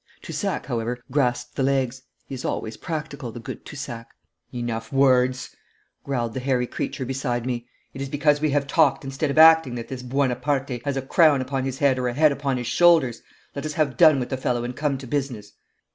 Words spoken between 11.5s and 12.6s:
his head or a head upon